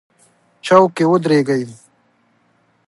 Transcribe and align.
چوک 0.65 0.89
کې 0.95 1.05
ودرېږئ 1.09 1.63